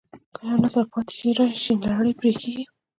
[0.35, 2.63] که یو نسل پاتې راشي، لړۍ پرې کېږي.